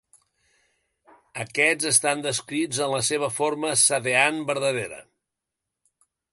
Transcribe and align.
Aquests 1.43 1.89
estan 1.89 2.23
descrits 2.25 2.81
en 2.87 2.91
la 2.95 3.03
seva 3.11 3.31
forma 3.37 3.77
Sadean 3.85 4.43
vertadera. 4.51 5.01